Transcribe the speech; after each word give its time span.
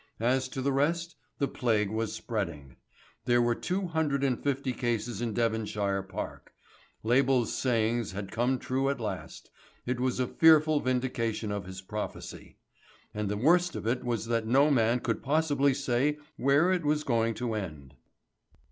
As 0.19 0.49
to 0.49 0.63
the 0.63 0.71
rest, 0.73 1.15
the 1.37 1.47
plague 1.47 1.91
was 1.91 2.11
spreading. 2.11 2.75
There 3.25 3.39
were 3.39 3.53
two 3.53 3.85
hundred 3.85 4.23
and 4.23 4.43
fifty 4.43 4.73
cases 4.73 5.21
in 5.21 5.31
Devonshire 5.35 6.01
Park. 6.01 6.53
Label's 7.03 7.53
sayings 7.53 8.11
had 8.11 8.31
come 8.31 8.57
true 8.57 8.89
at 8.89 8.99
last; 8.99 9.51
it 9.85 9.99
was 9.99 10.19
a 10.19 10.25
fearful 10.25 10.79
vindication 10.79 11.51
of 11.51 11.65
his 11.65 11.83
prophecy. 11.83 12.57
And 13.13 13.29
the 13.29 13.37
worst 13.37 13.75
of 13.75 13.85
it 13.85 14.03
was 14.03 14.25
that 14.25 14.47
no 14.47 14.71
man 14.71 15.01
could 15.01 15.21
possibly 15.21 15.75
say 15.75 16.17
where 16.35 16.71
it 16.71 16.83
was 16.83 17.03
going 17.03 17.35
to 17.35 17.53
end. 17.53 17.93